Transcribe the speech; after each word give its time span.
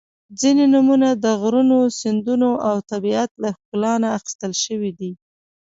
•ځینې 0.39 0.65
نومونه 0.73 1.09
د 1.23 1.25
غرونو، 1.41 1.79
سیندونو 1.99 2.49
او 2.67 2.75
طبیعت 2.91 3.31
له 3.43 3.49
ښکلا 3.57 3.93
نه 4.03 4.09
اخیستل 4.17 4.51
شوي 4.63 4.91
دي. 4.99 5.11